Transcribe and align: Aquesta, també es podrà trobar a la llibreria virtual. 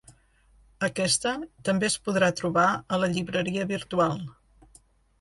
Aquesta, 0.87 1.33
també 1.69 1.87
es 1.91 1.99
podrà 2.09 2.31
trobar 2.41 2.65
a 2.99 3.03
la 3.05 3.13
llibreria 3.15 3.71
virtual. 3.77 4.21